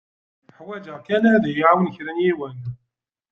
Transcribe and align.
Uḥwaǧeɣ 0.49 0.97
kan 1.07 1.23
ad 1.33 1.43
yi-iɛawen 1.47 1.91
kra 1.95 2.11
n 2.13 2.23
yiwen. 2.23 2.57